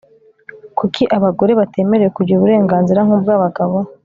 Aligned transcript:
Kuki 0.77 1.03
abagore 1.17 1.51
batemerewe 1.59 2.09
kugira 2.17 2.37
uburenganzira 2.39 3.01
nkubwabagabo 3.05 3.77